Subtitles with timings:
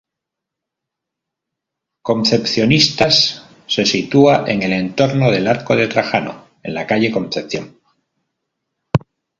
[2.01, 7.77] Concepcionistas se sitúa en el entorno del Arco de Trajano, en la calle Concepción.